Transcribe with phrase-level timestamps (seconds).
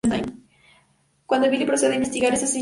[1.27, 2.59] Cuando Billy procede a investigar, es asesinado.